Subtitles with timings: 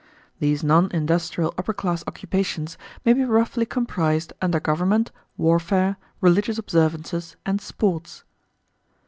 [0.39, 7.35] These non industrial upper class occupations may be roughly comprised under government, warfare, religious observances,
[7.45, 8.23] and sports.